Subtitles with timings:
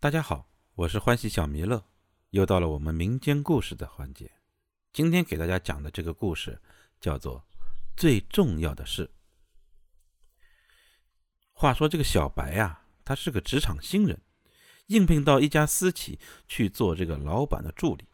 [0.00, 1.84] 大家好，我是欢喜小弥勒，
[2.30, 4.30] 又到了我们民间故事的环节。
[4.92, 6.62] 今天给大家讲的这个故事
[7.00, 7.40] 叫做
[7.96, 9.06] 《最重要的事》。
[11.50, 14.20] 话说这个小白啊，他是个职场新人，
[14.86, 18.06] 应聘到一家私企去做这个老板的助理。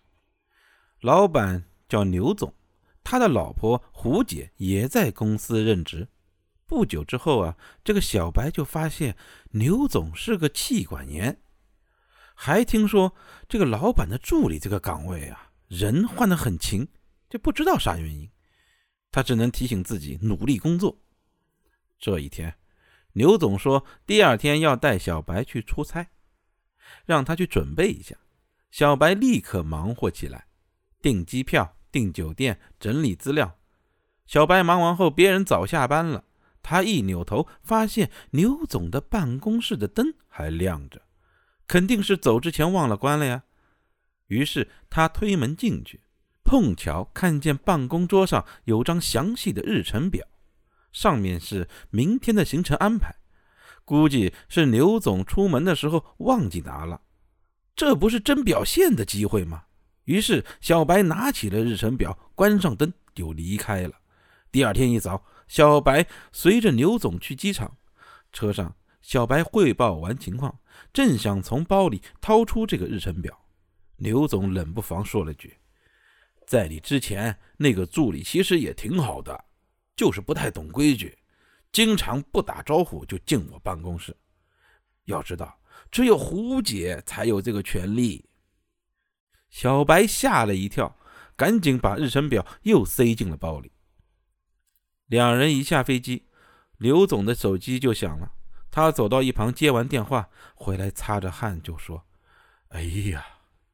[1.01, 2.55] 老板叫牛总，
[3.03, 6.09] 他的老婆胡姐也在公司任职。
[6.65, 9.19] 不久之后啊，这个小白就发现
[9.51, 11.43] 牛总是个气管炎。
[12.35, 13.15] 还听说
[13.49, 16.87] 这个老板的助理这个岗位啊，人换得很勤，
[17.31, 18.29] 就不知道啥原因。
[19.11, 21.01] 他只能提醒自己努力工作。
[21.99, 22.57] 这一天，
[23.13, 26.09] 牛总说第二天要带小白去出差，
[27.07, 28.17] 让他去准备一下。
[28.73, 30.49] 小白立刻忙活起来，
[31.01, 33.57] 订机票、订酒店、整理资料。
[34.27, 36.25] 小白忙完后，别人早下班了，
[36.61, 41.01] 他一扭头，发现牛总的办公室的灯还亮着。
[41.67, 43.45] 肯定是走之前忘了关了呀。
[44.27, 46.01] 于是他推门进去，
[46.45, 50.27] 碰巧看见办公桌上有张详细的日程表，
[50.93, 53.15] 上面是明天的行程安排。
[53.85, 57.03] 估计是刘总出门的时候忘记拿了，
[57.77, 59.65] 这不是真表现的机会吗？
[60.05, 63.93] 于是小白拿起了日程表，关上灯就离开了。
[64.51, 67.77] 第二天一早，小白随着刘总去机场，
[68.33, 68.75] 车上。
[69.05, 70.59] 小白汇报完情况，
[70.91, 73.39] 正想从包里掏出这个日程表，
[73.97, 75.59] 刘总冷不防说了句
[76.49, 79.45] ：“在你之前，那个助理其实也挺好的，
[79.95, 81.19] 就是不太懂规矩，
[81.71, 84.17] 经常不打招呼就进我办公室。
[85.05, 85.61] 要知道，
[85.91, 88.25] 只有胡姐才有这个权利。”
[89.51, 90.97] 小白吓了一跳，
[91.37, 93.71] 赶紧把日程表又塞进了包里。
[95.05, 96.25] 两人一下飞机，
[96.79, 98.33] 刘总的手机就响了。
[98.75, 102.05] 他走到一旁接完电话回来，擦着汗就说
[102.75, 103.25] ：“哎呀，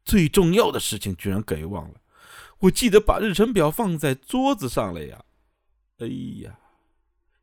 [0.04, 1.94] 最重要的事情居然给忘了！
[2.58, 5.24] 我记得把日程表放在桌子上了呀！”
[6.00, 6.06] 哎
[6.42, 6.58] 呀，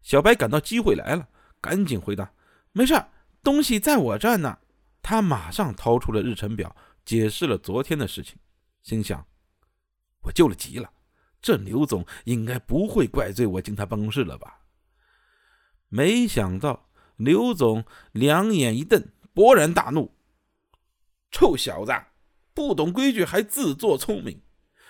[0.04, 2.32] 小白感到机会来了，赶紧回答
[2.74, 2.94] ：“没事，
[3.42, 4.60] 东西在我这儿呢。”
[5.02, 8.38] 他马上掏出了日程表，解释了昨天的事情，
[8.84, 9.26] 心想
[10.22, 10.92] ：“我救了急了，
[11.42, 14.60] 这刘总应该不会怪罪我进他办公室了吧？”
[15.90, 16.87] 没想到。
[17.18, 20.16] 刘总两眼一瞪，勃然大怒
[21.32, 21.92] ：“臭小子，
[22.54, 24.42] 不懂规矩还自作聪明，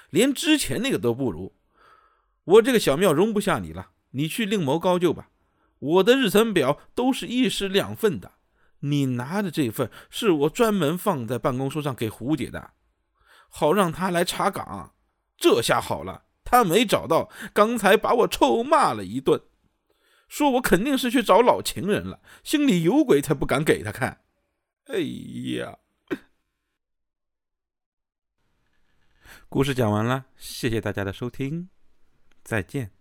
[0.10, 1.56] 连之前那个都不如。
[2.44, 5.30] 我这个小庙容不下你了，你去另谋高就吧。
[5.80, 8.34] 我的日程表都是一式两份的，
[8.80, 12.72] 你拿的这份是我专门放在办公桌上给胡姐的，
[13.50, 14.94] 好让她来查岗。
[15.38, 19.42] 这下好了，她没找到，刚才把我臭骂了一顿。”
[20.28, 24.24] 说我肯定是去找老情人了，心里有鬼才不敢给他看。
[24.86, 25.00] 哎
[25.58, 25.80] 呀，
[29.50, 31.70] 故事讲完了，谢谢大家的收听，
[32.44, 32.97] 再见。